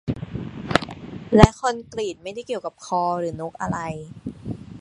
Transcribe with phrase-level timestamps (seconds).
[1.35, 3.79] และคอนกรีต ไม่ได้เกี่ยวกับคอ หรือนกอะไร